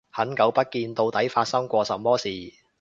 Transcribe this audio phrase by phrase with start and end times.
[0.09, 2.29] 很久不見，到底發生過什麼事